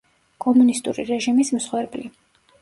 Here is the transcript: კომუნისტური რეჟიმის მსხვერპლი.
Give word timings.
კომუნისტური 0.45 1.05
რეჟიმის 1.09 1.53
მსხვერპლი. 1.59 2.09